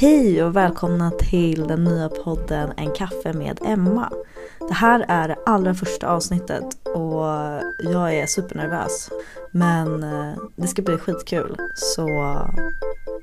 [0.00, 4.12] Hej och välkomna till den nya podden En kaffe med Emma.
[4.68, 7.24] Det här är det allra första avsnittet och
[7.78, 9.10] jag är supernervös.
[9.52, 12.08] Men eh, det ska bli skitkul så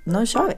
[0.06, 0.56] nu kör vi!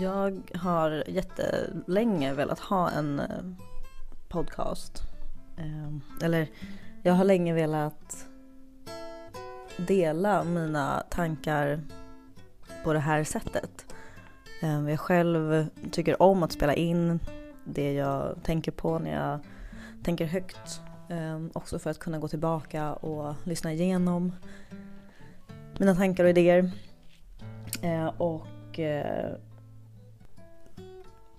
[0.00, 3.26] Jag har jättelänge velat ha en eh,
[4.28, 5.02] podcast.
[5.58, 6.48] Ehm, eller
[7.02, 8.26] jag har länge velat
[9.76, 11.80] dela mina tankar
[12.84, 13.86] på det här sättet.
[14.62, 17.20] Ehm, jag själv tycker om att spela in
[17.64, 19.40] det jag tänker på när jag
[20.02, 20.80] tänker högt.
[21.08, 24.32] Ehm, också för att kunna gå tillbaka och lyssna igenom
[25.78, 26.70] mina tankar och idéer.
[27.82, 29.30] Ehm, och eh,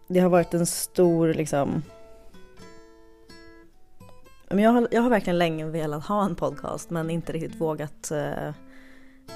[0.07, 1.83] det har varit en stor liksom
[4.59, 8.53] jag har, jag har verkligen länge velat ha en podcast men inte riktigt vågat eh,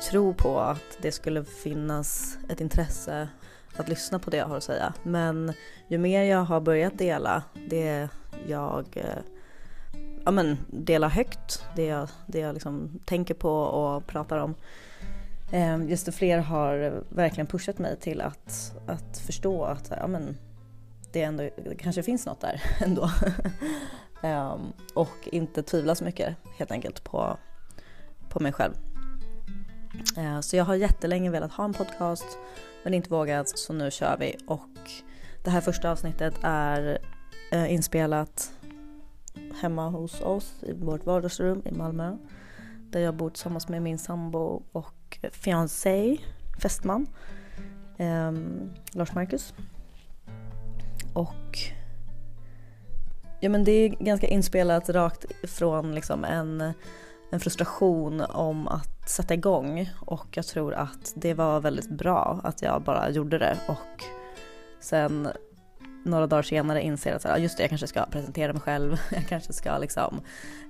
[0.10, 3.30] tro på att det skulle finnas ett intresse
[3.76, 4.94] att lyssna på det jag har att säga.
[5.04, 5.54] Men
[5.88, 8.10] ju mer jag har börjat dela det
[8.48, 9.24] jag eh,
[10.26, 14.56] ja, men, delar högt, det jag, det jag liksom tänker på och pratar om,
[15.52, 20.38] eh, desto fler har verkligen pushat mig till att, att förstå att ja, men,
[21.12, 23.10] det, ändå, det kanske finns något där ändå.
[24.22, 27.38] Ehm, och inte tvivla så mycket helt enkelt på,
[28.30, 28.74] på mig själv.
[30.18, 32.38] Ehm, så jag har jättelänge velat ha en podcast
[32.84, 34.92] men inte vågat så nu kör vi och
[35.44, 36.98] det här första avsnittet är
[37.52, 38.52] eh, inspelat
[39.62, 42.18] hemma hos oss i vårt vardagsrum i Malmö
[42.90, 46.18] där jag bor tillsammans med min sambo och fiancé,
[46.62, 47.08] fästman,
[47.98, 48.32] eh,
[48.92, 49.54] Lars Marcus.
[51.14, 51.58] Och
[53.46, 56.74] ja men det är ganska inspelat rakt från liksom en,
[57.32, 59.90] en frustration om att sätta igång.
[60.00, 63.58] Och jag tror att det var väldigt bra att jag bara gjorde det.
[63.68, 64.04] Och
[64.80, 65.30] sen
[66.06, 68.98] några dagar senare inser att så ah, just det, jag kanske ska presentera mig själv,
[69.12, 70.22] jag kanske ska liksom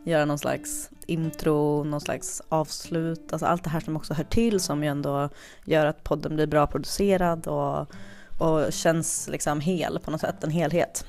[0.05, 4.59] göra någon slags intro, någon slags avslut, alltså allt det här som också hör till
[4.59, 5.29] som ju ändå
[5.65, 7.93] gör att podden blir bra producerad och
[8.37, 11.05] och känns liksom hel på något sätt, en helhet.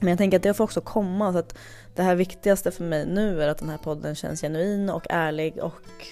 [0.00, 1.58] Men jag tänker att det får också komma så att
[1.94, 5.58] det här viktigaste för mig nu är att den här podden känns genuin och ärlig
[5.58, 6.06] och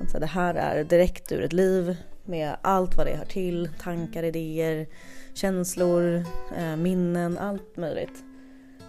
[0.00, 4.22] alltså det här är direkt ur ett liv med allt vad det hör till, tankar,
[4.22, 4.86] idéer,
[5.34, 6.24] känslor,
[6.56, 8.24] eh, minnen, allt möjligt.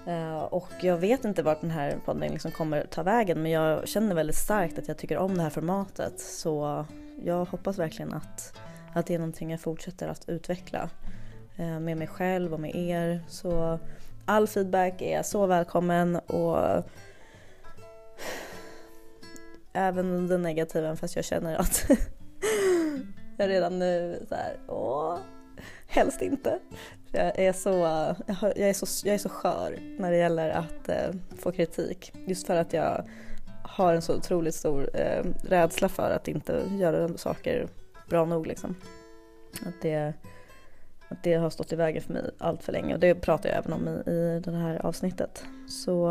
[0.08, 3.88] Eh, och jag vet inte vart den här podden liksom kommer ta vägen men jag
[3.88, 6.86] känner väldigt starkt att jag tycker om det här formatet så
[7.24, 8.54] jag hoppas verkligen att
[8.94, 10.90] att det är någonting jag fortsätter att utveckla
[11.56, 13.24] eh, med mig själv och med er.
[13.28, 13.80] Så
[14.30, 16.84] all feedback är så välkommen och
[19.74, 21.86] även den negativa fast jag känner att
[23.38, 25.18] jag redan nu så här, åh,
[25.88, 26.60] helst inte.
[27.12, 27.70] Jag är, så,
[28.40, 32.14] jag, är så, jag är så skör när det gäller att eh, få kritik.
[32.28, 33.08] Just för att jag
[33.64, 37.68] har en så otroligt stor eh, rädsla för att inte göra saker
[38.10, 38.76] bra nog liksom.
[39.66, 40.14] Att det,
[41.10, 43.58] att det har stått i vägen för mig allt för länge och det pratar jag
[43.58, 45.44] även om i, i det här avsnittet.
[45.70, 46.10] Så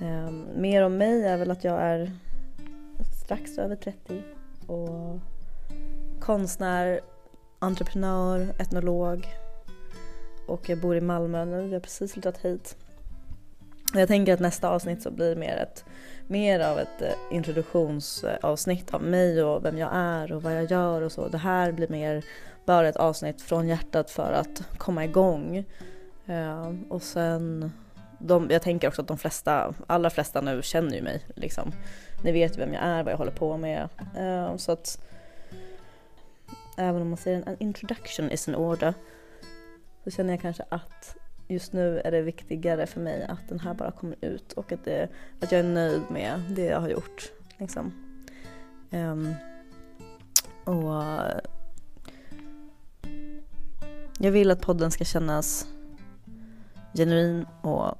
[0.00, 2.10] eh, mer om mig är väl att jag är
[3.24, 4.22] strax över 30
[4.66, 5.20] och
[6.20, 7.00] konstnär,
[7.58, 9.26] entreprenör, etnolog
[10.46, 12.76] och jag bor i Malmö nu, vi har precis flyttat hit.
[13.94, 15.84] Jag tänker att nästa avsnitt så blir mer ett
[16.26, 21.02] mer av ett eh, introduktionsavsnitt av mig och vem jag är och vad jag gör
[21.02, 21.28] och så.
[21.28, 22.24] Det här blir mer
[22.66, 25.64] bara ett avsnitt från hjärtat för att komma igång.
[26.26, 27.72] Eh, och sen,
[28.18, 31.72] de, jag tänker också att de flesta, allra flesta nu känner ju mig liksom.
[32.24, 33.88] Ni vet ju vem jag är, vad jag håller på med.
[34.16, 34.98] Eh, så att
[36.76, 38.94] även om man säger en introduction is in order
[40.04, 41.16] så känner jag kanske att
[41.48, 44.84] just nu är det viktigare för mig att den här bara kommer ut och att,
[44.84, 45.08] det,
[45.40, 47.32] att jag är nöjd med det jag har gjort.
[47.58, 47.92] Liksom.
[48.90, 49.34] Um,
[50.64, 51.04] och
[54.18, 55.66] jag vill att podden ska kännas
[56.94, 57.94] genuin och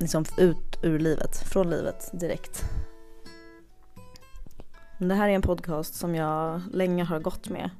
[0.00, 2.64] liksom ut ur livet, från livet direkt.
[4.98, 7.70] Det här är en podcast som jag länge har gått med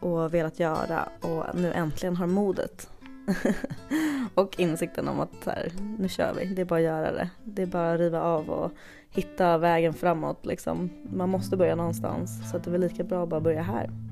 [0.00, 2.90] och velat göra och nu äntligen har modet
[4.34, 7.30] och insikten om att här, nu kör vi, det är bara att göra det.
[7.44, 8.72] Det är bara att riva av och
[9.10, 10.90] hitta vägen framåt liksom.
[11.12, 14.07] Man måste börja någonstans så det är väl lika bra att bara börja här.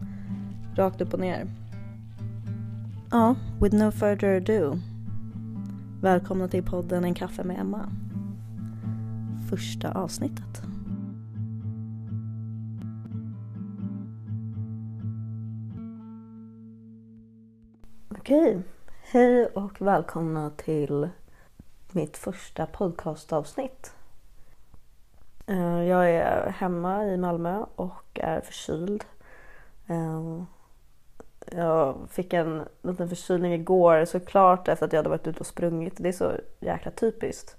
[0.77, 1.47] Rakt upp och ner.
[3.11, 4.79] Ja, with no further ado.
[6.01, 7.89] Välkomna till podden En kaffe med Emma.
[9.51, 10.63] Första avsnittet.
[18.11, 18.63] Okej,
[19.03, 21.09] hej och välkomna till
[21.93, 23.95] mitt första podcastavsnitt.
[25.47, 29.05] Eh, jag är hemma i Malmö och är förkyld.
[29.87, 30.43] Eh,
[31.51, 35.95] jag fick en liten förkylning igår såklart efter att jag hade varit ute och sprungit.
[35.97, 37.57] Det är så jäkla typiskt.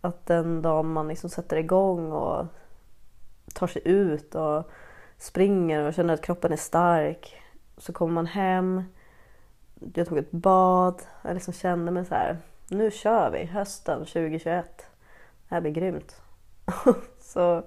[0.00, 2.46] Att den dagen man liksom sätter igång och
[3.54, 4.70] tar sig ut och
[5.18, 7.42] springer och känner att kroppen är stark
[7.76, 8.84] så kommer man hem
[9.94, 11.02] jag tog ett bad.
[11.22, 12.38] Jag liksom kände mig så här,
[12.68, 14.86] nu kör vi hösten 2021.
[15.48, 16.20] Det här blir grymt.
[17.20, 17.62] så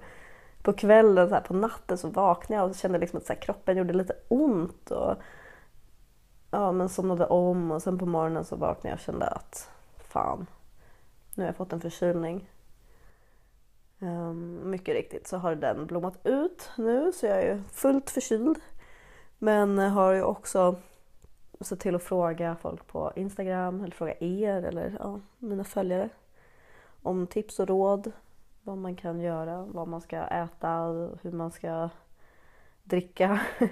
[0.62, 3.40] på kvällen, så här, på natten så vaknade jag och kände liksom att så här,
[3.40, 4.90] kroppen gjorde lite ont.
[4.90, 5.16] Och,
[6.54, 10.46] ja, men somnade om och sen på morgonen så vaknade jag och kände att fan,
[11.34, 12.50] nu har jag fått en förkylning.
[13.98, 18.58] Um, mycket riktigt så har den blommat ut nu så jag är fullt förkyld.
[19.38, 20.76] Men har ju också
[21.60, 26.08] sett till att fråga folk på Instagram eller fråga er eller ja, mina följare
[27.02, 28.12] om tips och råd.
[28.62, 30.68] Vad man kan göra, vad man ska äta,
[31.22, 31.88] hur man ska
[32.82, 33.40] dricka.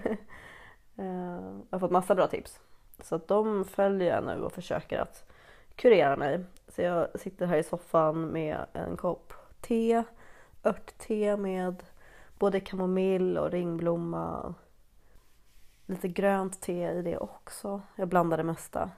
[0.97, 2.61] Ehm, jag har fått massa bra tips.
[3.03, 5.31] Så att de följer jag nu och försöker att
[5.77, 6.45] kurera mig.
[6.69, 10.03] Så jag sitter här i soffan med en kopp te,
[10.65, 11.83] örtte med
[12.39, 14.55] både kamomill och ringblomma
[15.87, 17.83] lite grönt te i det också.
[17.97, 18.91] Jag blandar det mesta.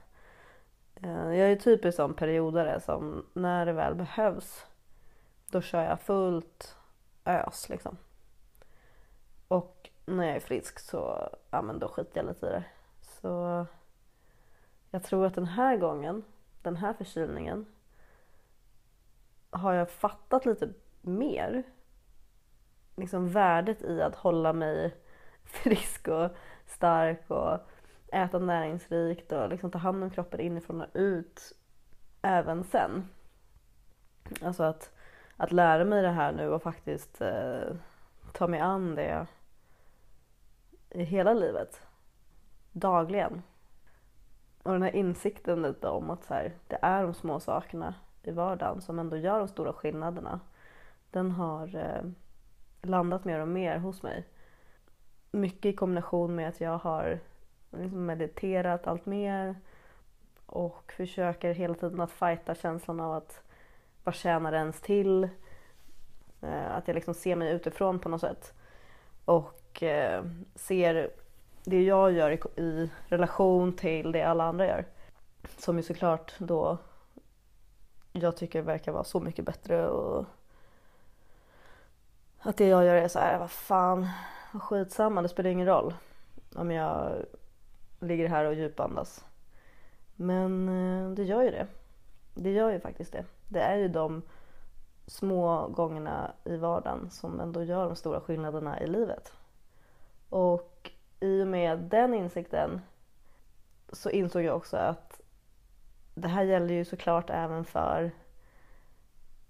[0.95, 4.65] Eh, jag är typiskt sån periodare som när det väl behövs
[5.51, 6.77] då kör jag fullt
[7.25, 7.97] ös liksom.
[9.47, 12.63] Och när jag är frisk så ja, men då skiter jag lite i det.
[13.01, 13.65] Så
[14.95, 16.23] jag tror att den här gången,
[16.61, 17.65] den här förkylningen
[19.49, 21.63] har jag fattat lite mer
[22.95, 24.95] liksom värdet i att hålla mig
[25.43, 26.31] frisk och
[26.65, 27.59] stark och
[28.13, 31.41] äta näringsrikt och liksom ta hand om kroppen inifrån och ut
[32.21, 33.09] även sen.
[34.41, 34.91] Alltså att,
[35.37, 37.75] att lära mig det här nu och faktiskt eh,
[38.33, 39.27] ta mig an det
[40.89, 41.87] i hela livet.
[42.71, 43.41] Dagligen.
[44.65, 48.31] Och den här insikten lite om att så här, det är de små sakerna i
[48.31, 50.39] vardagen som ändå gör de stora skillnaderna.
[51.11, 52.11] Den har eh,
[52.81, 54.25] landat mer och mer hos mig
[55.31, 57.19] mycket i kombination med att jag har
[57.71, 59.55] liksom mediterat allt mer
[60.45, 63.43] och försöker hela tiden att fighta känslan av att
[64.03, 65.23] vad tjänar det ens till?
[66.41, 68.53] Eh, att jag liksom ser mig utifrån på något sätt.
[69.25, 70.23] Och eh,
[70.55, 71.11] ser
[71.65, 74.85] det jag gör i, i relation till det alla andra gör.
[75.57, 76.77] Som ju såklart då
[78.11, 80.25] jag tycker verkar vara så mycket bättre och
[82.39, 84.07] att det jag gör är så här, vad fan,
[84.53, 85.93] skitsamma, det spelar ingen roll
[86.55, 87.25] om jag
[87.99, 89.25] ligger här och djupandas.
[90.15, 91.67] Men eh, det gör ju det.
[92.33, 93.25] Det gör ju faktiskt det.
[93.49, 94.21] Det är ju de
[95.07, 99.33] små gångerna i vardagen som ändå gör de stora skillnaderna i livet.
[100.29, 100.74] Och
[101.19, 102.81] i och med den insikten
[103.91, 105.21] så insåg jag också att
[106.13, 108.11] det här gäller ju såklart även för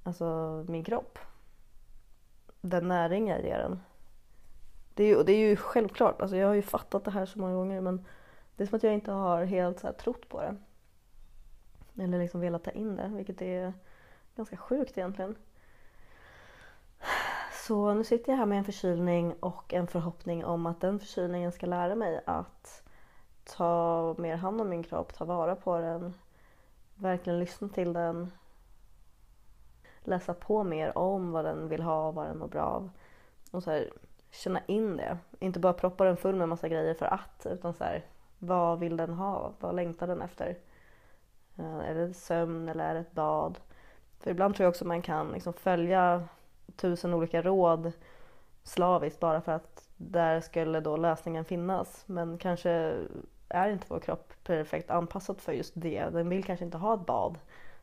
[0.04, 1.20] alltså, min kropp.
[2.62, 3.80] Den näring jag ger den.
[4.94, 7.40] Det är, ju, det är ju självklart, alltså jag har ju fattat det här så
[7.40, 8.06] många gånger men
[8.56, 10.56] det är som att jag inte har helt så här, trott på det.
[12.04, 13.74] Eller liksom velat ta in det, vilket är
[14.36, 15.36] ganska sjukt egentligen.
[17.68, 21.52] Så nu sitter jag här med en förkylning och en förhoppning om att den förkylningen
[21.52, 22.84] ska lära mig att
[23.44, 26.14] ta mer hand om min kropp, ta vara på den,
[26.96, 28.32] verkligen lyssna till den,
[30.00, 32.90] läsa på mer om vad den vill ha och vad den mår bra av.
[33.52, 33.92] Och så här,
[34.32, 35.18] känna in det.
[35.40, 38.06] Inte bara proppa den full med massa grejer för att utan så här,
[38.40, 39.52] vad vill den ha?
[39.60, 40.58] Vad längtar den efter?
[41.56, 43.60] Eh, är det sömn eller är det ett bad?
[44.20, 46.28] För ibland tror jag också man kan liksom följa
[46.76, 47.92] tusen olika råd
[48.64, 52.04] slaviskt bara för att där skulle då lösningen finnas.
[52.08, 52.98] Men kanske
[53.50, 56.10] är inte vår kropp perfekt anpassad för just det.
[56.10, 57.38] Den vill kanske inte ha ett bad.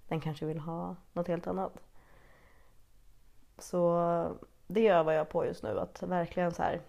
[0.08, 1.72] Den kanske vill ha något helt annat.
[3.58, 4.36] Så
[4.66, 5.80] det övar jag på just nu.
[5.80, 6.80] Att verkligen så här,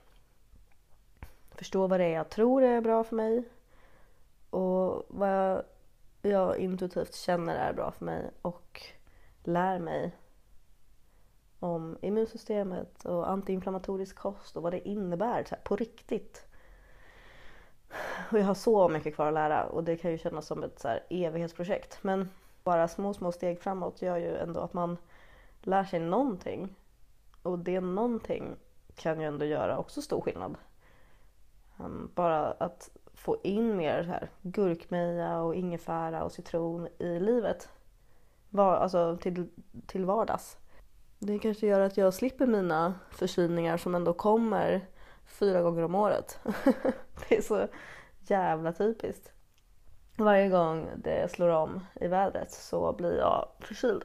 [1.52, 3.44] förstå vad det är jag tror är bra för mig
[4.50, 5.64] och vad
[6.22, 8.82] jag intuitivt känner är bra för mig och
[9.44, 10.12] lär mig
[11.64, 16.46] om immunsystemet och antiinflammatorisk kost och vad det innebär så här, på riktigt.
[18.32, 20.80] Och jag har så mycket kvar att lära och det kan ju kännas som ett
[20.80, 22.00] så här, evighetsprojekt.
[22.02, 22.30] Men
[22.64, 24.98] bara små, små steg framåt gör ju ändå att man
[25.62, 26.76] lär sig någonting
[27.42, 28.56] och det någonting
[28.96, 30.56] kan ju ändå göra också stor skillnad.
[31.78, 37.70] Um, bara att få in mer så här gurkmeja och ingefära och citron i livet.
[38.50, 39.50] Var, alltså till,
[39.88, 40.58] till vardags.
[41.26, 44.88] Det kanske gör att jag slipper mina förkylningar som ändå kommer
[45.26, 46.40] fyra gånger om året.
[47.30, 47.68] det är så
[48.20, 49.32] jävla typiskt.
[50.18, 54.04] Varje gång det slår om i vädret så blir jag förkyld.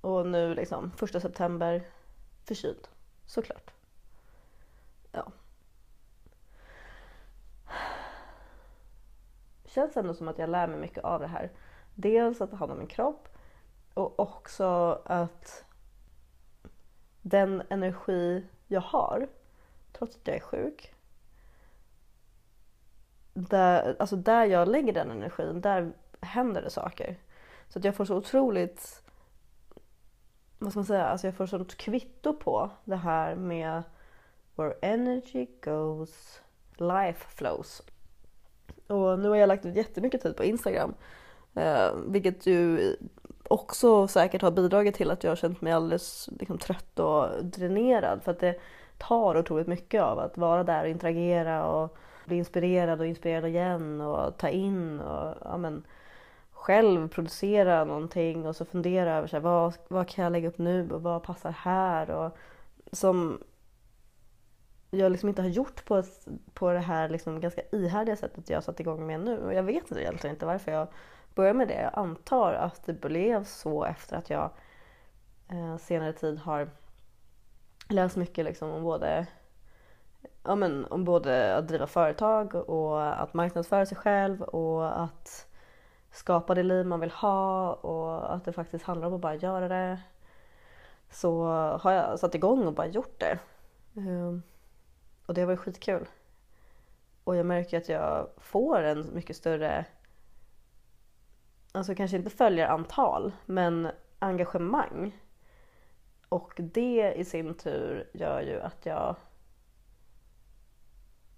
[0.00, 1.82] Och nu liksom första september
[2.44, 2.88] förkyld.
[3.26, 3.70] Såklart.
[5.12, 5.32] Ja.
[9.64, 11.50] Känns ändå som att jag lär mig mycket av det här.
[11.94, 13.28] Dels att ta hand om min kropp
[13.94, 15.64] och också att
[17.22, 19.28] den energi jag har,
[19.92, 20.94] trots att jag är sjuk,
[23.34, 27.16] där, alltså där jag lägger den energin, där händer det saker.
[27.68, 29.02] Så att jag får så otroligt,
[30.58, 33.82] vad ska man säga, alltså jag får sånt kvitto på det här med
[34.56, 36.40] where energy goes,
[36.76, 37.82] life flows.
[38.86, 40.94] Och nu har jag lagt ut jättemycket tid på Instagram,
[41.54, 42.96] eh, vilket ju
[43.52, 48.22] också säkert har bidragit till att jag har känt mig alldeles liksom, trött och dränerad.
[48.22, 48.56] För att det
[48.98, 54.00] tar otroligt mycket av att vara där och interagera och bli inspirerad och inspirerad igen
[54.00, 55.84] och ta in och ja, men,
[56.62, 60.58] själv producera någonting och så fundera över så här, vad, vad kan jag lägga upp
[60.58, 62.10] nu och vad passar här?
[62.10, 62.36] Och
[62.92, 63.38] som
[64.90, 66.02] jag liksom inte har gjort på,
[66.54, 69.38] på det här liksom ganska ihärdiga sättet jag satt igång med nu.
[69.38, 70.88] Och jag vet egentligen inte varför jag
[71.34, 71.82] börja med det.
[71.82, 74.50] Jag antar att det blev så efter att jag
[75.48, 76.70] eh, senare tid har
[77.88, 79.26] läst mycket liksom om både
[80.42, 85.46] ja, men, om både att driva företag och att marknadsföra sig själv och att
[86.10, 89.68] skapa det liv man vill ha och att det faktiskt handlar om att bara göra
[89.68, 90.00] det.
[91.10, 91.44] Så
[91.80, 93.38] har jag satt igång och bara gjort det.
[93.96, 94.42] Ehm,
[95.26, 96.06] och det var skitkul.
[97.24, 99.84] Och jag märker att jag får en mycket större,
[101.72, 103.88] alltså kanske inte följarantal, men
[104.18, 105.18] engagemang.
[106.28, 109.16] Och det i sin tur gör ju att jag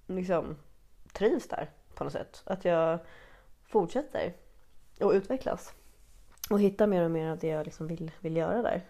[0.06, 0.56] liksom
[1.12, 2.42] trivs där på något sätt.
[2.46, 2.98] Att jag
[3.64, 4.34] fortsätter
[5.00, 5.74] och utvecklas.
[6.50, 8.86] Och hittar mer och mer av det jag liksom vill, vill göra där.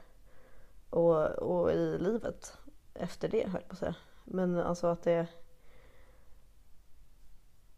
[0.91, 2.59] Och, och i livet
[2.95, 3.95] efter det höll jag på att säga.
[4.25, 5.27] Men alltså att det...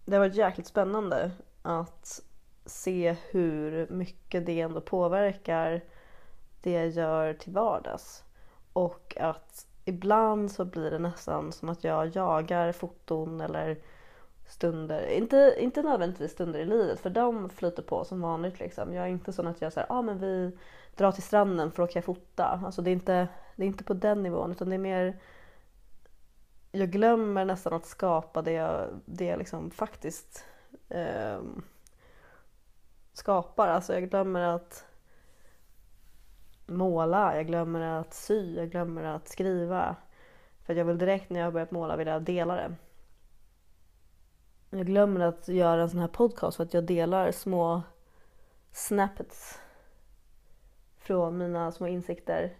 [0.04, 1.30] Det har varit jäkligt spännande
[1.62, 2.22] att
[2.66, 5.80] se hur mycket det ändå påverkar
[6.60, 8.24] det jag gör till vardags.
[8.72, 13.78] Och att ibland så blir det nästan som att jag jagar foton eller
[14.46, 15.06] stunder.
[15.06, 18.60] Inte, inte nödvändigtvis stunder i livet för de flyter på som vanligt.
[18.60, 18.94] Liksom.
[18.94, 20.58] Jag är inte sån att jag säger ah, men vi
[20.96, 22.60] drar till stranden för då kan jag fota.
[22.64, 25.20] Alltså, det, är inte, det är inte på den nivån utan det är mer
[26.72, 30.44] jag glömmer nästan att skapa det jag, det jag liksom faktiskt
[30.88, 31.40] eh,
[33.16, 33.68] skapar.
[33.68, 34.84] Alltså jag glömmer att
[36.66, 39.96] måla, jag glömmer att sy, jag glömmer att skriva.
[40.62, 42.74] För att jag vill direkt när jag har börjat måla vilja dela det.
[44.70, 47.82] Jag glömmer att göra en sån här podcast för att jag delar små
[48.72, 49.60] snappets
[50.98, 52.56] från mina små insikter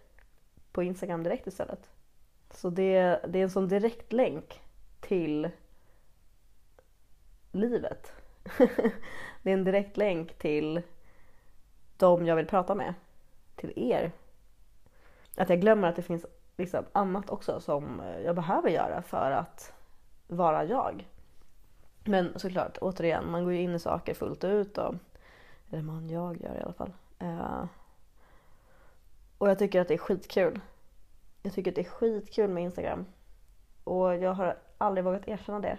[0.71, 1.89] på Instagram direkt istället.
[2.51, 4.61] Så det, det är en sån direkt länk
[4.99, 5.49] till
[7.51, 8.13] livet.
[9.43, 10.81] det är en direkt länk till
[11.97, 12.93] de jag vill prata med
[13.55, 14.11] till er.
[15.37, 16.25] Att jag glömmer att det finns
[16.57, 19.73] liksom annat också som jag behöver göra för att
[20.27, 21.07] vara jag.
[22.03, 24.77] Men såklart, återigen, man går ju in i saker fullt ut.
[24.77, 24.95] Och,
[25.71, 26.93] eller man, jag gör i alla fall.
[27.23, 27.65] Uh,
[29.37, 30.59] och jag tycker att det är skitkul.
[31.41, 33.05] Jag tycker att det är skitkul med Instagram.
[33.83, 35.77] Och jag har aldrig vågat erkänna det.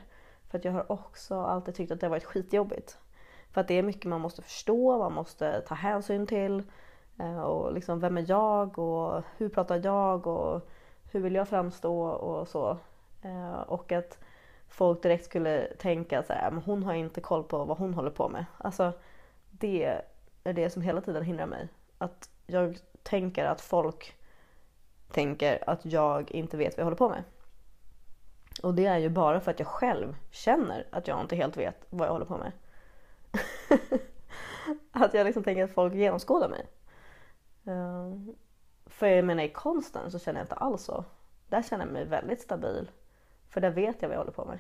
[0.49, 2.99] För att jag har också alltid tyckt att det har varit skitjobbigt.
[3.51, 6.63] För att det är mycket man måste förstå, man måste ta hänsyn till.
[7.19, 10.69] Eh, och liksom, vem är jag och hur pratar jag och
[11.11, 12.79] hur vill jag framstå och så.
[13.23, 14.19] Eh, och att
[14.69, 18.11] folk direkt skulle tänka så här, men hon har inte koll på vad hon håller
[18.11, 18.45] på med.
[18.59, 18.93] Alltså
[19.51, 20.03] det
[20.45, 21.69] är det som hela tiden hindrar mig.
[21.99, 24.15] Att jag tänker att folk
[25.11, 27.23] tänker att jag inte vet vad jag håller på med.
[28.63, 31.87] Och det är ju bara för att jag själv känner att jag inte helt vet
[31.91, 32.53] vad jag håller på med.
[34.93, 36.67] att jag liksom tänker att folk genomskådar mig.
[37.67, 38.35] Ehm,
[38.87, 41.05] för jag menar i konsten så känner jag inte alls så.
[41.49, 42.91] Där känner jag mig väldigt stabil.
[43.49, 44.59] För där vet jag vad jag håller på med.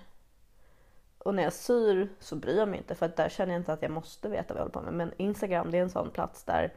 [1.18, 3.72] Och när jag syr så bryr jag mig inte för att där känner jag inte
[3.72, 4.94] att jag måste veta vad jag håller på med.
[4.94, 6.74] Men Instagram det är en sån plats där,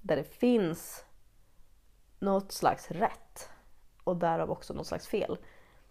[0.00, 1.04] där det finns
[2.18, 3.50] något slags rätt
[4.04, 5.38] och därav också något slags fel.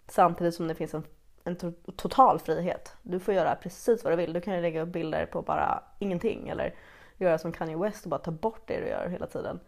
[0.07, 1.03] Samtidigt som det finns en,
[1.43, 2.95] en to total frihet.
[3.01, 4.33] Du får göra precis vad du vill.
[4.33, 6.75] Du kan ju lägga upp bilder på bara ingenting eller
[7.17, 9.59] göra som Kanye West och bara ta bort det du gör hela tiden.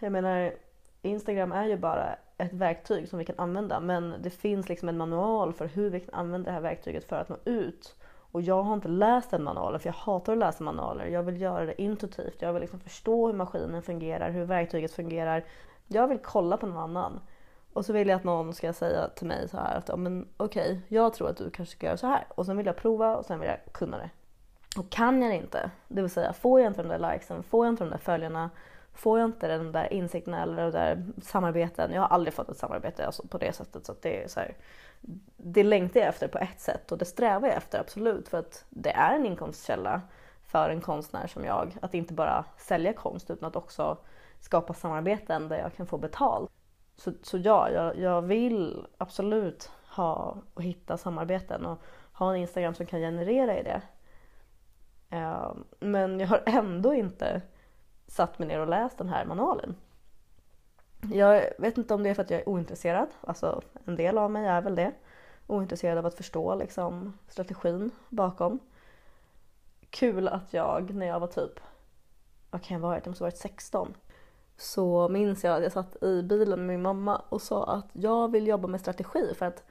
[0.00, 0.54] Jag menar,
[1.02, 4.96] Instagram är ju bara ett verktyg som vi kan använda men det finns liksom en
[4.96, 7.94] manual för hur vi kan använda det här verktyget för att nå ut.
[8.32, 11.06] Och jag har inte läst den manualen för jag hatar att läsa manualer.
[11.06, 12.42] Jag vill göra det intuitivt.
[12.42, 15.44] Jag vill liksom förstå hur maskinen fungerar, hur verktyget fungerar.
[15.86, 17.20] Jag vill kolla på någon annan.
[17.76, 20.28] Och så vill jag att någon ska säga till mig så här att ja, men
[20.36, 22.26] okej, okay, jag tror att du kanske ska göra så här.
[22.28, 24.10] Och sen vill jag prova och sen vill jag kunna det.
[24.78, 27.66] Och kan jag det inte, det vill säga får jag inte de där likesen, får
[27.66, 28.50] jag inte de där följarna,
[28.94, 31.92] får jag inte den där insikten eller de där samarbeten.
[31.92, 34.40] Jag har aldrig fått ett samarbete alltså, på det sättet så att det är så
[34.40, 34.54] här,
[35.36, 38.64] Det längtar jag efter på ett sätt och det strävar jag efter absolut för att
[38.68, 40.00] det är en inkomstkälla
[40.46, 41.76] för en konstnär som jag.
[41.82, 43.98] Att inte bara sälja konst utan att också
[44.40, 46.50] skapa samarbeten där jag kan få betalt.
[46.96, 52.74] Så, så ja, jag, jag vill absolut ha och hitta samarbeten och ha en Instagram
[52.74, 53.82] som kan generera i det.
[55.10, 57.42] Eh, men jag har ändå inte
[58.06, 59.76] satt mig ner och läst den här manualen.
[61.12, 64.30] Jag vet inte om det är för att jag är ointresserad, alltså en del av
[64.30, 64.92] mig är väl det.
[65.46, 68.58] Ointresserad av att förstå liksom, strategin bakom.
[69.90, 71.60] Kul att jag när jag var typ,
[72.50, 73.94] vad kan jag ha varit, jag måste ha varit 16
[74.56, 78.30] så minns jag att jag satt i bilen med min mamma och sa att jag
[78.30, 79.64] vill jobba med strategi för att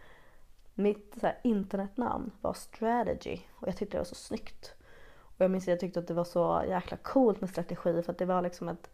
[0.74, 4.74] mitt så här, internetnamn var strategy och jag tyckte det var så snyggt.
[5.18, 8.12] Och jag minns att jag tyckte att det var så jäkla coolt med strategi för
[8.12, 8.90] att det var liksom ett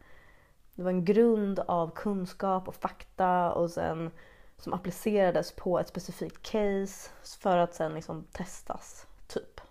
[0.75, 4.11] det var en grund av kunskap och fakta och sen
[4.57, 9.61] som applicerades på ett specifikt case för att sen liksom testas, typ.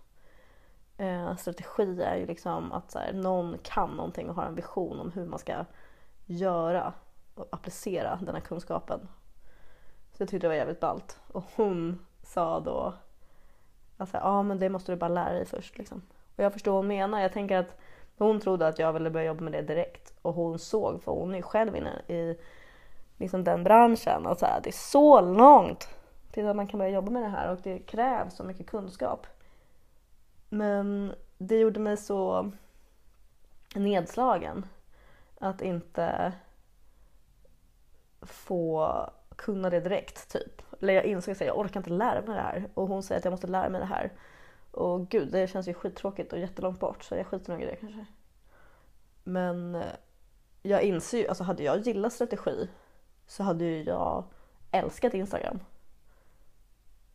[0.96, 5.00] Eh, strategi är ju liksom att så här, någon kan någonting och har en vision
[5.00, 5.64] om hur man ska
[6.30, 6.92] göra
[7.34, 9.08] och applicera den här kunskapen.
[10.12, 11.20] Så jag tyckte det var jävligt ballt.
[11.32, 12.94] Och hon sa då
[13.96, 16.02] att ja men det måste du bara lära dig först liksom.
[16.36, 17.20] Och jag förstår vad hon menar.
[17.20, 17.76] Jag tänker att
[18.18, 21.34] hon trodde att jag ville börja jobba med det direkt och hon såg, för hon
[21.34, 22.38] är själv inne i
[23.16, 25.88] liksom den branschen och så här, det är så långt
[26.32, 29.26] till att man kan börja jobba med det här och det krävs så mycket kunskap.
[30.48, 32.50] Men det gjorde mig så
[33.74, 34.66] nedslagen
[35.40, 36.32] att inte
[38.20, 40.62] få kunna det direkt typ.
[40.80, 43.24] Eller jag insåg att jag orkar inte lära mig det här och hon säger att
[43.24, 44.12] jag måste lära mig det här.
[44.70, 47.76] Och gud, det känns ju skittråkigt och jättelångt bort så jag skiter nog i det
[47.76, 48.06] kanske.
[49.24, 49.82] Men eh,
[50.62, 52.68] jag inser ju, alltså hade jag gillat strategi
[53.26, 54.24] så hade ju jag
[54.70, 55.60] älskat Instagram.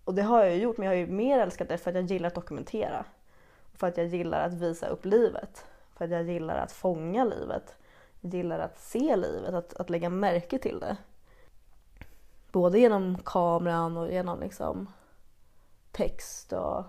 [0.03, 1.95] Och det har jag ju gjort men jag har ju mer älskat det för att
[1.95, 3.05] jag gillar att dokumentera.
[3.73, 5.65] För att jag gillar att visa upp livet.
[5.95, 7.75] För att jag gillar att fånga livet
[8.29, 10.97] gillar att se livet, att, att lägga märke till det.
[12.51, 14.88] Både genom kameran och genom liksom
[15.91, 16.83] text och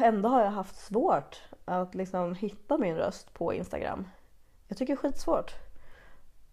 [0.00, 4.08] ändå har jag haft svårt att liksom hitta min röst på Instagram.
[4.68, 5.54] Jag tycker det är skitsvårt.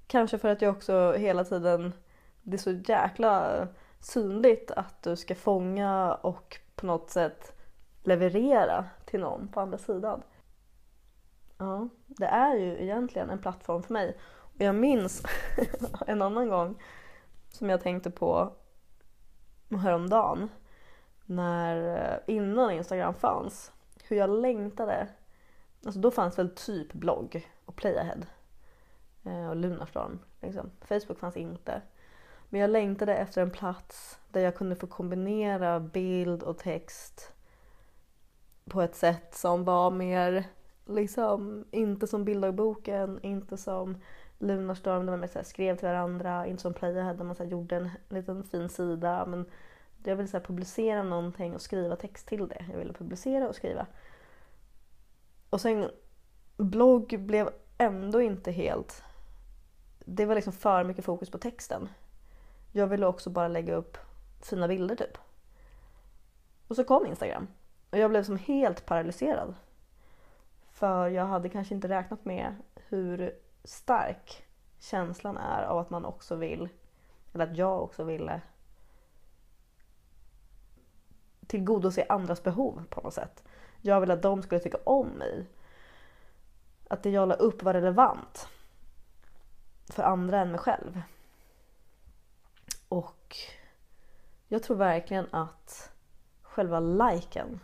[0.08, 1.94] Kanske för att jag också hela tiden,
[2.42, 3.68] det är så jäkla
[4.00, 7.54] synligt att du ska fånga och på något sätt
[8.04, 10.24] leverera till någon på andra sidan.
[11.62, 14.18] Ja, det är ju egentligen en plattform för mig.
[14.24, 15.24] Och jag minns
[16.08, 16.84] en annan gång
[17.50, 18.54] som jag tänkte på
[19.70, 20.50] häromdagen.
[21.26, 23.72] När, eh, innan Instagram fanns.
[24.04, 25.08] Hur jag längtade.
[25.86, 28.26] Alltså då fanns väl typ blogg och Playahead.
[29.24, 30.20] Eh, och Lunarstorm.
[30.40, 30.72] Liksom.
[30.82, 31.82] Facebook fanns inte.
[32.50, 37.34] Men jag längtade efter en plats där jag kunde få kombinera bild och text
[38.66, 40.46] på ett sätt som var mer
[40.86, 43.98] Liksom, inte som bilddagboken, inte som
[44.40, 47.50] Lunarstorm där man så här, skrev till varandra, inte som Playahead där man så här,
[47.52, 49.26] gjorde en liten fin sida.
[49.26, 49.46] Men
[50.04, 52.66] jag ville så här, publicera någonting och skriva text till det.
[52.72, 53.88] Jag ville publicera och skriva.
[55.50, 55.90] Och sen
[56.58, 59.04] blogg blev ändå inte helt...
[60.06, 61.90] Det var liksom för mycket fokus på texten.
[62.72, 63.98] Jag ville också bara lägga upp
[64.42, 65.18] fina bilder typ.
[66.68, 67.48] Och så kom Instagram.
[67.90, 69.54] Och jag blev som helt paralyserad.
[70.82, 74.44] För jag hade kanske inte räknat med hur stark
[74.80, 76.70] känslan är av att man också vill,
[77.34, 78.42] eller att jag också ville
[81.48, 83.44] tillgodose andras behov på något sätt.
[83.82, 85.48] Jag ville att de skulle tycka om mig.
[86.88, 88.48] Att det jag la upp var relevant
[89.86, 91.02] för andra än mig själv.
[92.90, 93.38] Och
[94.48, 95.92] jag tror verkligen att
[96.42, 97.60] själva liken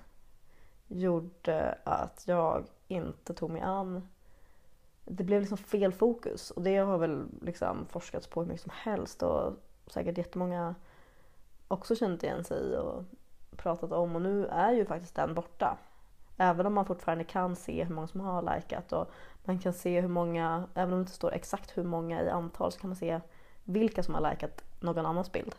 [0.87, 4.07] gjorde att jag inte tog mig an.
[5.05, 8.71] Det blev liksom fel fokus och det har väl liksom forskats på hur mycket som
[8.75, 9.53] helst och
[9.87, 10.75] säkert jättemånga
[11.67, 13.03] också känt igen sig och
[13.57, 15.77] pratat om och nu är ju faktiskt den borta.
[16.37, 19.11] Även om man fortfarande kan se hur många som har likat och
[19.43, 22.71] man kan se hur många, även om det inte står exakt hur många i antal
[22.71, 23.21] så kan man se
[23.63, 25.55] vilka som har likat någon annans bild.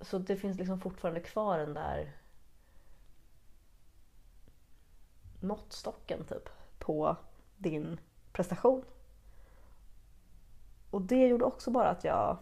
[0.00, 2.12] Så det finns liksom fortfarande kvar den där
[5.40, 6.48] måttstocken typ
[6.78, 7.16] på
[7.56, 8.00] din
[8.32, 8.84] prestation.
[10.90, 12.38] Och det gjorde också bara att jag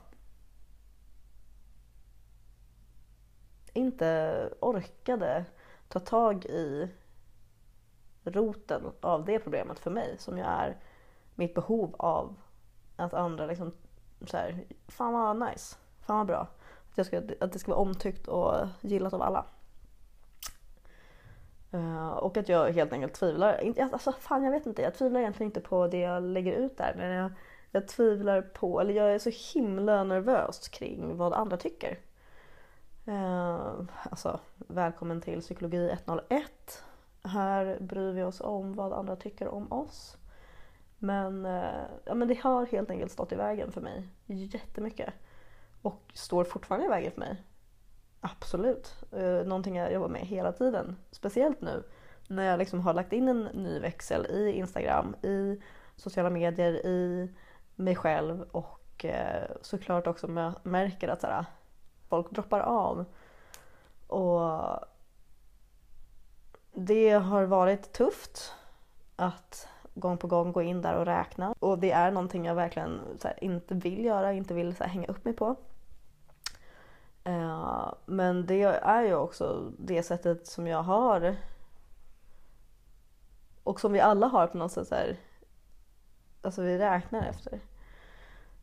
[3.72, 5.44] inte orkade
[5.88, 6.88] ta tag i
[8.24, 10.76] roten av det problemet för mig som ju är
[11.34, 12.34] mitt behov av
[12.96, 13.72] att andra liksom
[14.26, 16.48] så här, fan vad nice, fan vad bra.
[16.90, 19.46] Att, jag ska, att det ska vara omtyckt och gillat av alla.
[21.74, 25.48] Uh, och att jag helt enkelt tvivlar, alltså fan jag vet inte, jag tvivlar egentligen
[25.48, 27.30] inte på det jag lägger ut där men jag,
[27.72, 31.98] jag tvivlar på, eller jag är så himla nervös kring vad andra tycker.
[33.08, 36.84] Uh, alltså välkommen till psykologi 101.
[37.22, 40.16] Här bryr vi oss om vad andra tycker om oss.
[40.98, 45.14] Men, uh, ja, men det har helt enkelt stått i vägen för mig jättemycket.
[45.82, 47.42] Och står fortfarande i vägen för mig.
[48.20, 48.94] Absolut.
[49.12, 50.96] Eh, någonting jag jobbar med hela tiden.
[51.10, 51.82] Speciellt nu
[52.28, 55.60] när jag liksom har lagt in en ny växel i Instagram, i
[55.96, 57.30] sociala medier, i
[57.74, 61.44] mig själv och eh, såklart också märker att såhär,
[62.08, 63.04] folk droppar av.
[64.06, 64.40] Och
[66.72, 68.52] det har varit tufft
[69.16, 71.54] att gång på gång gå in där och räkna.
[71.58, 75.24] Och det är någonting jag verkligen här, inte vill göra, inte vill här, hänga upp
[75.24, 75.56] mig på.
[77.28, 81.36] Uh, men det är ju också det sättet som jag har
[83.68, 85.16] och som vi alla har på något sätt så här,
[86.42, 87.60] alltså vi räknar efter.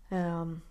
[0.09, 0.61] Um,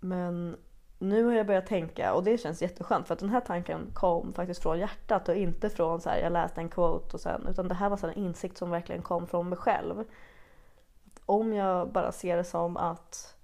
[0.00, 0.56] men
[0.98, 4.32] nu har jag börjat tänka och det känns jätteskönt för att den här tanken kom
[4.32, 7.68] faktiskt från hjärtat och inte från så här, jag läste en quote och sen utan
[7.68, 10.04] det här var så en insikt som verkligen kom från mig själv.
[11.26, 13.36] Om jag bara ser det som att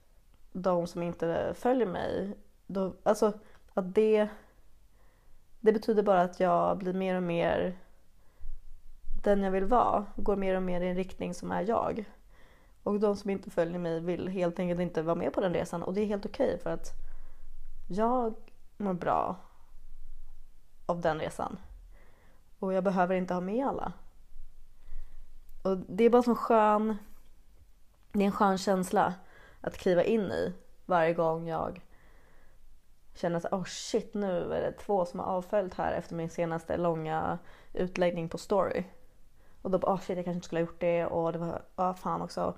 [0.52, 2.36] de som inte följer mig,
[2.68, 3.32] då, alltså
[3.74, 4.28] att det,
[5.60, 7.78] det betyder bara att jag blir mer och mer
[9.24, 12.04] den jag vill vara, går mer och mer i en riktning som är jag.
[12.82, 15.82] Och de som inte följer mig vill helt enkelt inte vara med på den resan
[15.82, 16.92] och det är helt okej okay för att
[17.88, 18.34] jag
[18.76, 19.36] mår bra
[20.86, 21.58] av den resan.
[22.58, 23.92] Och jag behöver inte ha med alla.
[25.62, 26.96] Och det är bara så skön,
[28.12, 29.14] det är en skön känsla
[29.60, 30.52] att kliva in i
[30.86, 31.80] varje gång jag
[33.18, 36.76] känner såhär, oh shit nu är det två som har avföljt här efter min senaste
[36.76, 37.38] långa
[37.74, 38.84] utläggning på story.
[39.62, 41.62] Och då bara oh shit jag kanske inte skulle ha gjort det och det var,
[41.76, 42.54] oh, fan också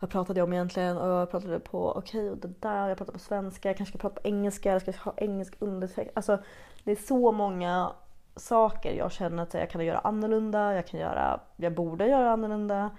[0.00, 0.98] vad pratade jag om egentligen?
[0.98, 3.98] Och jag pratade på okej okay, och det där, jag pratade på svenska, jag kanske
[3.98, 6.12] ska prata på engelska, jag ska ha engelsk undertext.
[6.14, 6.38] Alltså
[6.84, 7.92] det är så många
[8.36, 12.90] saker jag känner att jag kan göra annorlunda, jag kan göra, jag borde göra annorlunda.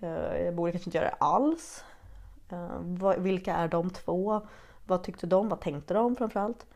[0.00, 1.84] Eh, jag borde kanske inte göra det alls.
[2.48, 4.46] Eh, vilka är de två?
[4.86, 5.48] Vad tyckte de?
[5.48, 6.66] Vad tänkte de framförallt?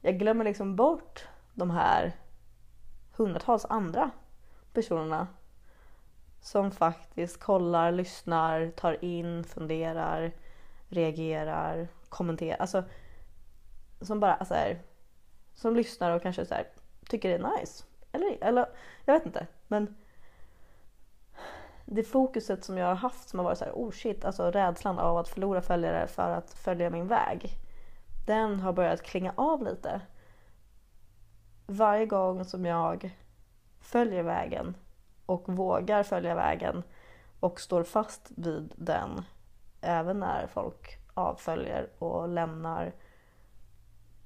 [0.00, 2.12] Jag glömmer liksom bort de här
[3.16, 4.10] hundratals andra
[4.72, 5.26] personerna
[6.40, 10.32] som faktiskt kollar, lyssnar, tar in, funderar,
[10.88, 12.56] reagerar, kommenterar.
[12.56, 12.84] Alltså
[14.00, 14.82] som bara så här,
[15.54, 16.68] som lyssnar och kanske så här,
[17.08, 17.84] tycker det är nice.
[18.12, 18.66] Eller, eller
[19.04, 19.46] jag vet inte.
[19.68, 19.96] Men
[21.86, 24.98] det fokuset som jag har haft som har varit så här, oh shit, alltså rädslan
[24.98, 27.58] av att förlora följare för att följa min väg.
[28.26, 30.00] Den har börjat klinga av lite.
[31.66, 33.16] Varje gång som jag
[33.80, 34.76] följer vägen
[35.26, 36.82] och vågar följa vägen
[37.40, 39.24] och står fast vid den
[39.80, 42.92] även när folk avföljer och lämnar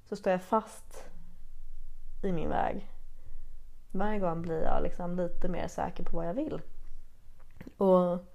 [0.05, 1.05] så står jag fast
[2.23, 2.87] i min väg.
[3.91, 6.61] Varje gång blir jag liksom lite mer säker på vad jag vill.
[7.77, 8.25] Och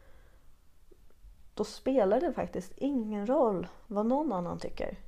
[1.54, 4.98] då spelar det faktiskt ingen roll vad någon annan tycker.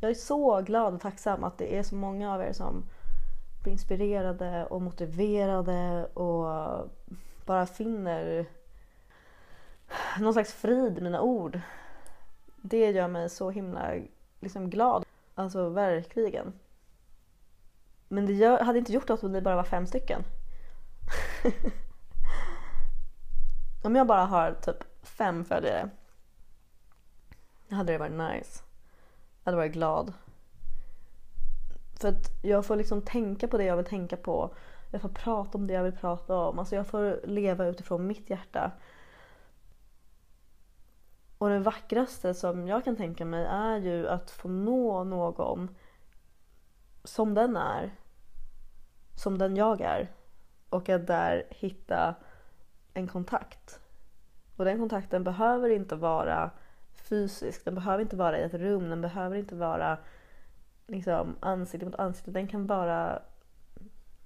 [0.00, 2.84] Jag är så glad och tacksam att det är så många av er som
[3.62, 6.46] blir inspirerade och motiverade och
[7.44, 8.46] bara finner
[10.20, 11.60] någon slags frid i mina ord.
[12.56, 13.94] Det gör mig så himla
[14.40, 15.04] liksom, glad.
[15.34, 16.52] Alltså verkligen.
[18.08, 20.22] Men det gör, hade inte gjort något om det bara var fem stycken.
[23.84, 25.90] om jag bara har typ fem följare.
[27.70, 28.62] hade det varit nice.
[29.42, 30.12] Jag hade varit glad.
[32.00, 34.54] För att jag får liksom tänka på det jag vill tänka på.
[34.90, 36.58] Jag får prata om det jag vill prata om.
[36.58, 38.72] Alltså jag får leva utifrån mitt hjärta.
[41.38, 45.76] Och det vackraste som jag kan tänka mig är ju att få nå någon
[47.04, 47.94] som den är.
[49.14, 50.12] Som den jag är.
[50.68, 52.14] Och att där hitta
[52.94, 53.80] en kontakt.
[54.56, 56.50] Och den kontakten behöver inte vara
[56.94, 59.98] fysisk, den behöver inte vara i ett rum, den behöver inte vara
[60.86, 62.30] liksom, ansikte mot ansikte.
[62.30, 63.22] Den kan vara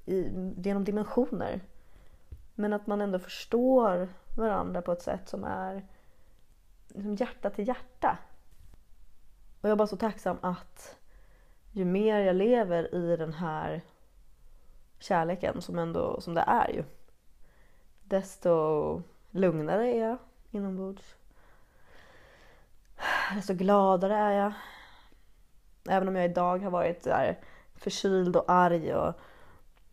[0.07, 1.61] i, genom dimensioner.
[2.55, 5.87] Men att man ändå förstår varandra på ett sätt som är
[6.89, 8.19] liksom hjärta till hjärta.
[9.61, 10.99] Och jag är bara så tacksam att
[11.73, 13.83] ju mer jag lever i den här
[14.99, 16.85] kärleken som, ändå, som det är ju.
[18.09, 20.19] Desto lugnare är jag
[20.51, 21.17] inombords.
[23.35, 24.53] Desto gladare är jag.
[25.89, 27.39] Även om jag idag har varit där
[27.75, 28.95] förkyld och arg.
[28.95, 29.15] Och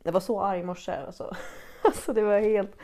[0.03, 0.91] jag var så arg i morse.
[0.91, 1.35] Alltså.
[1.83, 2.77] alltså det var helt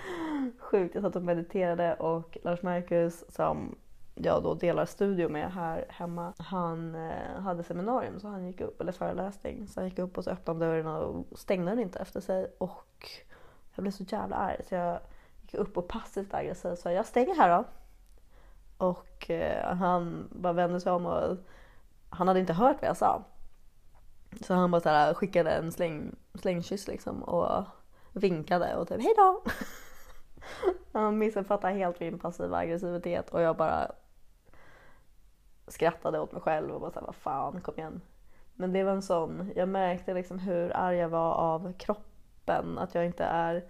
[0.60, 0.96] sjukt.
[0.96, 3.76] Jag satt och mediterade och Lars Marcus som
[4.16, 6.34] jag då delar studio med här hemma.
[6.38, 10.24] Han eh, hade seminarium så han gick upp, eller föreläsning, så han gick upp och
[10.24, 13.10] så öppnade dörren och stängde den inte efter sig och
[13.76, 15.00] jag blev så jävla arg så jag
[15.52, 17.66] gick upp och passivt aggressivt sa jag stänger här då.
[18.86, 21.38] Och eh, han bara vände sig om och
[22.10, 23.24] han hade inte hört vad jag sa.
[24.42, 27.66] Så han bara så här, skickade en släng, slängkyss liksom och
[28.14, 29.44] vinkade och typ hejdå.
[30.94, 33.92] Han missuppfattade helt min passiva aggressivitet och jag bara
[35.68, 38.02] skrattade åt mig själv och bara såhär, vad fan, kom igen.
[38.54, 42.78] Men det var en sån, jag märkte liksom hur arg jag var av kroppen.
[42.78, 43.66] Att jag inte är,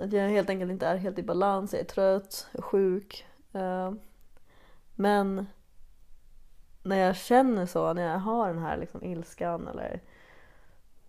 [0.00, 3.26] att jag helt enkelt inte är helt i balans, jag är trött, sjuk.
[3.52, 3.92] Eh,
[4.94, 5.46] men
[6.82, 10.02] när jag känner så, när jag har den här liksom ilskan eller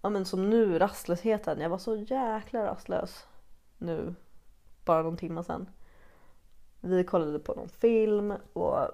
[0.01, 1.61] ja men som nu rastlösheten.
[1.61, 3.27] Jag var så jäkla rastlös
[3.77, 4.15] nu,
[4.85, 5.69] bara någon timme sedan.
[6.81, 8.89] Vi kollade på någon film och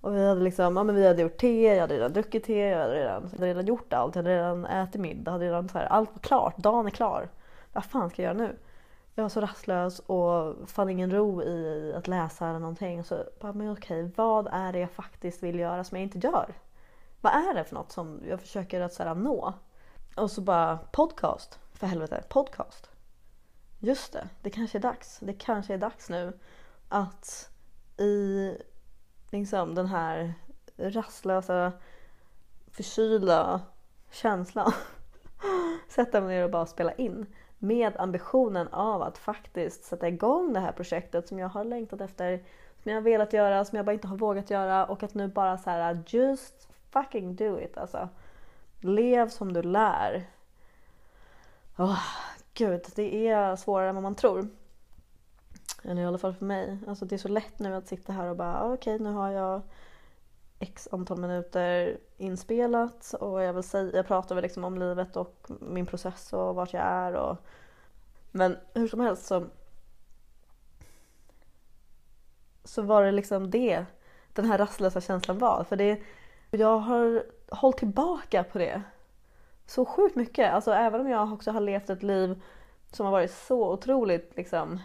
[0.00, 2.58] och vi hade liksom, ja men vi hade gjort te, jag hade redan druckit te,
[2.58, 5.68] jag hade redan, jag hade redan gjort allt, jag hade redan ätit middag, hade redan
[5.68, 7.28] så här, allt var klart, dagen är klar.
[7.72, 8.58] Vad fan ska jag göra nu?
[9.14, 13.04] Jag var så rastlös och fann ingen ro i att läsa eller någonting.
[13.04, 16.54] Så bara, men okej, vad är det jag faktiskt vill göra som jag inte gör?
[17.20, 19.54] Vad är det för något som jag försöker att så här, nå?
[20.16, 22.90] Och så bara podcast, för helvete, podcast.
[23.78, 25.18] Just det, det kanske är dags.
[25.20, 26.38] Det kanske är dags nu
[26.88, 27.50] att
[27.96, 28.56] i
[29.30, 30.34] liksom den här
[30.76, 31.72] rastlösa,
[32.70, 33.60] förkylda
[34.10, 34.72] känslan
[35.88, 37.26] sätta mig ner och bara spela in
[37.62, 42.42] med ambitionen av att faktiskt sätta igång det här projektet som jag har längtat efter,
[42.82, 45.28] som jag har velat göra, som jag bara inte har vågat göra och att nu
[45.28, 48.08] bara så här just fucking do it alltså.
[48.80, 50.26] Lev som du lär.
[51.76, 52.02] Oh,
[52.54, 54.48] gud, det är svårare än vad man tror.
[55.84, 56.78] Eller i alla fall för mig.
[56.86, 59.12] Alltså det är så lätt nu att sitta här och bara ah, okej okay, nu
[59.12, 59.62] har jag
[60.60, 65.46] x antal minuter inspelat och jag, vill säga, jag pratar väl liksom om livet och
[65.60, 67.12] min process och vart jag är.
[67.12, 67.36] Och,
[68.30, 69.46] men hur som helst så,
[72.64, 73.84] så var det liksom det
[74.32, 75.64] den här rastlösa känslan var.
[75.64, 76.00] För det,
[76.50, 78.82] jag har hållit tillbaka på det
[79.66, 80.52] så sjukt mycket.
[80.52, 82.42] Alltså även om jag också har levt ett liv
[82.92, 84.80] som har varit så otroligt liksom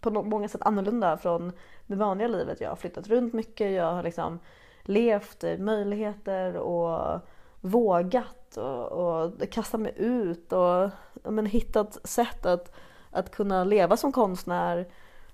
[0.00, 1.52] på många sätt annorlunda från
[1.86, 2.60] det vanliga livet.
[2.60, 4.38] Jag har flyttat runt mycket, jag har liksom
[4.82, 7.20] levt möjligheter och
[7.60, 10.90] vågat och, och kastat mig ut och
[11.22, 12.72] men, hittat sätt att,
[13.10, 14.88] att kunna leva som konstnär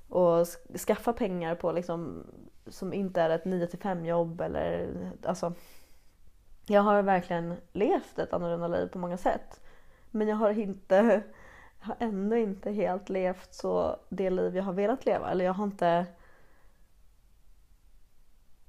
[0.08, 0.46] och
[0.86, 2.26] skaffa pengar på liksom,
[2.66, 4.88] som inte är ett 9 5 jobb eller
[5.24, 5.52] alltså
[6.66, 9.60] jag har verkligen levt ett annorlunda liv på många sätt.
[10.10, 11.22] Men jag har inte
[11.84, 15.30] har ändå inte helt levt så det liv jag har velat leva.
[15.30, 16.06] Eller jag har inte...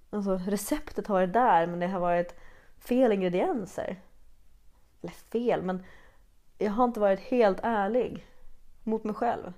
[0.09, 2.35] Alltså receptet har varit där men det har varit
[2.77, 4.01] fel ingredienser.
[5.01, 5.83] Eller fel, men
[6.57, 8.27] jag har inte varit helt ärlig
[8.83, 9.53] mot mig själv.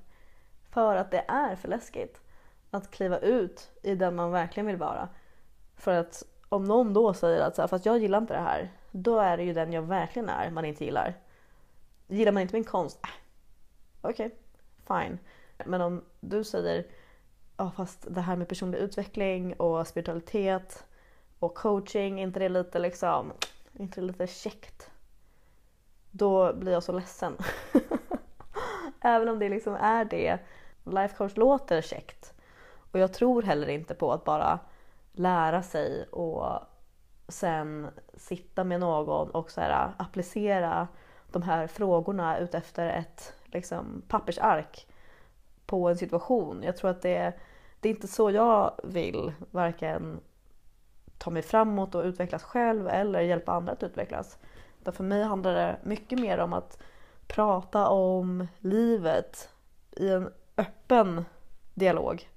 [0.70, 2.22] För att det är för läskigt
[2.72, 5.10] att kliva ut i den man verkligen vill vara.
[5.76, 8.72] För att om någon då säger att så här, fast jag gillar inte det här,
[8.92, 11.14] då är det ju den jag verkligen är man inte gillar.
[12.08, 13.10] Gillar man inte min konst, äh,
[14.10, 15.20] okej, okay, fine.
[15.66, 16.86] Men om du säger
[17.58, 20.86] ja fast det här med personlig utveckling och spiritualitet
[21.40, 23.34] och coaching, inte det lite liksom,
[23.74, 24.92] inte det lite käckt?
[26.12, 27.38] Då blir jag så ledsen.
[29.02, 30.40] Även om det liksom är det.
[30.84, 32.34] Life coach låter käckt.
[32.92, 34.60] Och jag tror heller inte på att bara
[35.12, 36.60] lära sig och
[37.28, 40.88] sen sitta med någon och så här, applicera
[41.32, 44.88] de här frågorna utefter ett liksom, pappersark
[45.66, 46.64] på en situation.
[46.64, 47.34] Jag tror att det
[47.80, 50.20] det är inte så jag vill varken
[51.18, 54.38] ta mig framåt och utvecklas själv eller hjälpa andra att utvecklas.
[54.82, 56.84] Utan för mig handlar det mycket mer om att
[57.28, 59.50] prata om livet
[59.92, 61.26] i en öppen
[61.74, 62.30] dialog.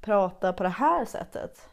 [0.00, 1.68] Prata på det här sättet.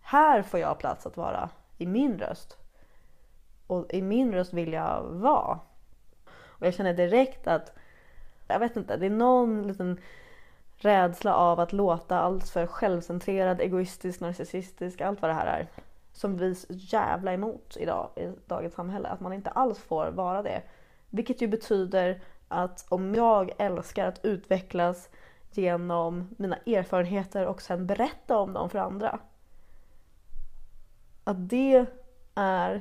[0.00, 2.58] Här får jag plats att vara i min röst.
[3.66, 5.58] Och i min röst vill jag vara.
[6.64, 7.72] Och jag känner direkt att,
[8.46, 10.00] jag vet inte, det är någon liten
[10.76, 15.66] rädsla av att låta allt för självcentrerad, egoistisk, narcissistisk, allt vad det här är.
[16.12, 19.08] Som vi är så jävla emot idag i dagens samhälle.
[19.08, 20.62] Att man inte alls får vara det.
[21.10, 25.08] Vilket ju betyder att om jag älskar att utvecklas
[25.50, 29.18] genom mina erfarenheter och sen berätta om dem för andra.
[31.24, 31.86] Att det
[32.34, 32.80] är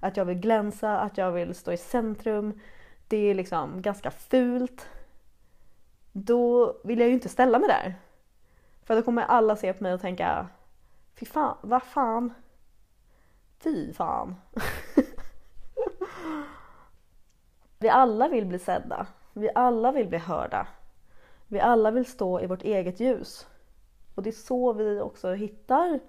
[0.00, 2.60] att jag vill glänsa, att jag vill stå i centrum.
[3.10, 4.88] Det är liksom ganska fult.
[6.12, 7.94] Då vill jag ju inte ställa mig där.
[8.82, 10.48] För då kommer alla se på mig och tänka
[11.14, 12.32] Fy fan, vad fan?
[13.58, 14.34] Fy fan.
[17.78, 19.06] vi alla vill bli sedda.
[19.32, 20.66] Vi alla vill bli hörda.
[21.46, 23.46] Vi alla vill stå i vårt eget ljus.
[24.14, 26.00] Och det är så vi också hittar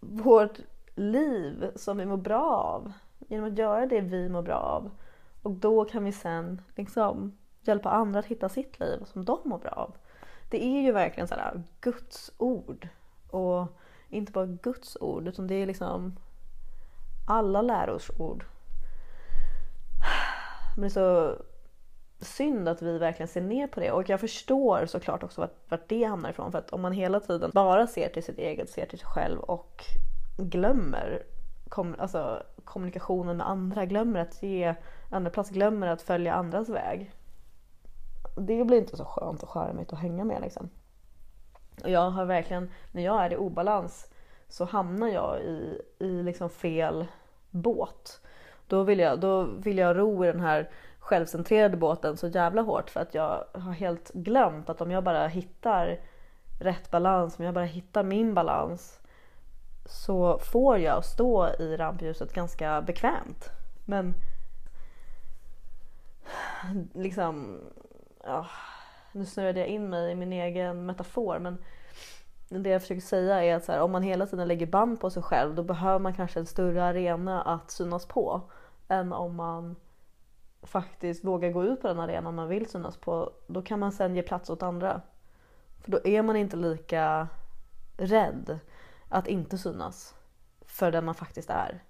[0.00, 0.58] vårt
[0.94, 2.92] liv som vi mår bra av.
[3.18, 4.90] Genom att göra det vi mår bra av.
[5.46, 9.58] Och då kan vi sen liksom hjälpa andra att hitta sitt liv som de mår
[9.58, 9.96] bra av.
[10.48, 12.88] Det är ju verkligen sådär Guds ord.
[13.30, 13.66] Och
[14.08, 16.16] inte bara Guds ord utan det är liksom
[17.26, 18.44] alla lärors ord.
[20.76, 21.36] Men det är så
[22.20, 25.88] synd att vi verkligen ser ner på det och jag förstår såklart också vart, vart
[25.88, 28.86] det hamnar ifrån för att om man hela tiden bara ser till sitt eget, ser
[28.86, 29.84] till sig själv och
[30.36, 31.22] glömmer
[31.68, 34.74] kom, alltså, kommunikationen med andra, glömmer att ge
[35.10, 37.12] andra plats, glömmer att följa andras väg.
[38.36, 40.70] Det blir inte så skönt och charmigt att hänga med liksom.
[41.82, 44.10] Och jag har verkligen, när jag är i obalans
[44.48, 47.06] så hamnar jag i, i liksom fel
[47.50, 48.20] båt.
[48.66, 52.90] Då vill, jag, då vill jag ro i den här självcentrerade båten så jävla hårt
[52.90, 56.00] för att jag har helt glömt att om jag bara hittar
[56.60, 59.00] rätt balans, om jag bara hittar min balans
[59.88, 63.50] så får jag stå i rampljuset ganska bekvämt.
[63.84, 64.14] Men
[66.92, 67.60] liksom,
[68.24, 68.46] ja,
[69.12, 71.58] nu snurrade jag in mig i min egen metafor men
[72.48, 75.10] det jag försöker säga är att så här, om man hela tiden lägger band på
[75.10, 78.42] sig själv då behöver man kanske en större arena att synas på
[78.88, 79.76] än om man
[80.62, 83.32] faktiskt vågar gå ut på den arenan man vill synas på.
[83.46, 85.00] Då kan man sen ge plats åt andra.
[85.80, 87.28] För då är man inte lika
[87.96, 88.58] rädd
[89.08, 90.14] att inte synas
[90.60, 91.84] för den man faktiskt är.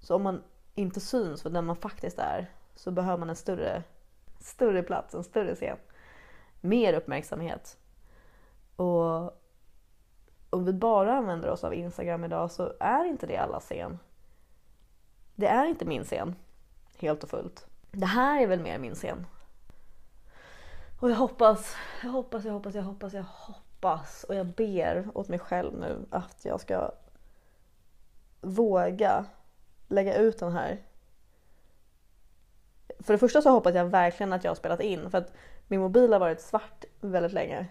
[0.00, 0.42] Så om man
[0.74, 3.82] inte syns för den man faktiskt är så behöver man en större,
[4.40, 5.76] större plats, en större scen.
[6.60, 7.78] Mer uppmärksamhet.
[8.76, 9.42] Och
[10.50, 13.98] om vi bara använder oss av Instagram idag så är inte det alla scen.
[15.34, 16.34] Det är inte min scen,
[16.98, 17.66] helt och fullt.
[17.90, 19.26] Det här är väl mer min scen.
[21.00, 23.65] Och jag hoppas, jag hoppas, jag hoppas, jag hoppas, jag hoppas
[24.28, 26.90] och jag ber åt mig själv nu att jag ska
[28.40, 29.24] våga
[29.88, 30.82] lägga ut den här.
[32.98, 35.32] För det första så hoppas jag verkligen att jag har spelat in för att
[35.66, 37.66] min mobil har varit svart väldigt länge.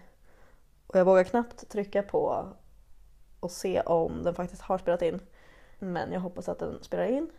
[0.86, 2.52] Och jag vågar knappt trycka på
[3.40, 5.20] och se om den faktiskt har spelat in.
[5.78, 7.30] Men jag hoppas att den spelar in.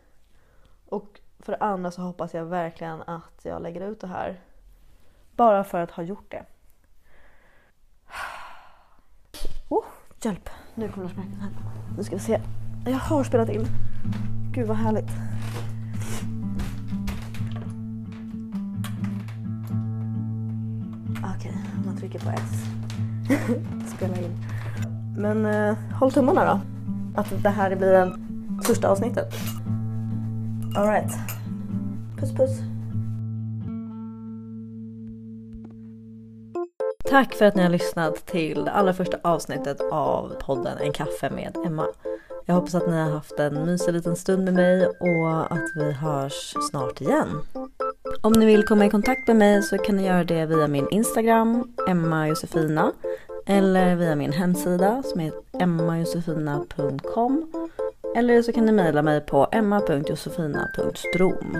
[0.85, 4.41] Och för det andra så hoppas jag verkligen att jag lägger ut det här.
[5.31, 6.45] Bara för att ha gjort det.
[9.69, 9.85] Oh,
[10.25, 10.49] hjälp!
[10.75, 11.49] Nu kommer Lars här.
[11.97, 12.39] Nu ska vi se.
[12.85, 13.67] Jag har spelat in.
[14.51, 15.09] Gud vad härligt.
[21.35, 22.65] Okej, okay, man trycker på S.
[23.95, 24.37] Spela in.
[25.17, 26.59] Men eh, håll tummarna då.
[27.21, 28.13] Att det här blir en
[28.63, 29.33] första avsnittet.
[30.75, 31.11] Alright.
[32.17, 32.76] Puss puss.
[37.09, 41.29] Tack för att ni har lyssnat till det allra första avsnittet av podden En kaffe
[41.29, 41.87] med Emma.
[42.45, 45.91] Jag hoppas att ni har haft en mysig liten stund med mig och att vi
[45.91, 47.41] hörs snart igen.
[48.21, 50.87] Om ni vill komma i kontakt med mig så kan ni göra det via min
[50.91, 52.91] Instagram, Emma Josefina,
[53.45, 57.51] eller via min hemsida som är emmajosefina.com
[58.15, 61.57] eller så kan ni mejla mig på emma.josefina.strom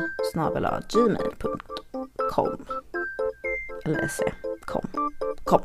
[0.94, 2.66] gmail.com
[3.86, 4.34] eller se.
[4.62, 4.88] Kom.
[5.48, 5.62] Kom.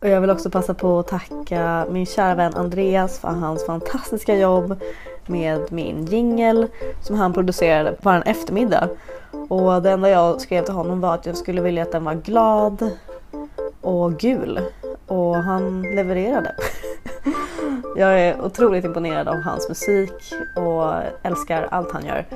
[0.00, 4.36] Och jag vill också passa på att tacka min kära vän Andreas för hans fantastiska
[4.36, 4.80] jobb
[5.26, 6.66] med min jingel
[7.02, 8.88] som han producerade på en eftermiddag.
[9.48, 12.14] Och det enda jag skrev till honom var att jag skulle vilja att den var
[12.14, 12.90] glad
[13.80, 14.60] och gul
[15.06, 16.54] och han levererade.
[17.96, 22.26] Jag är otroligt imponerad av hans musik och älskar allt han gör.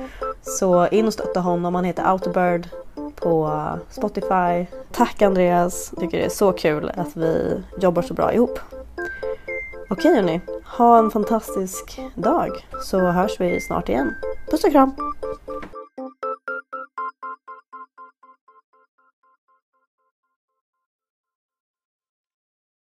[0.41, 2.67] Så in och stötta honom, han heter Outerbird
[3.15, 4.65] på Spotify.
[4.91, 8.59] Tack Andreas, jag tycker det är så kul att vi jobbar så bra ihop.
[9.89, 10.41] Okej hörni,
[10.77, 12.49] ha en fantastisk dag
[12.81, 14.15] så hörs vi snart igen.
[14.51, 14.95] Puss och kram!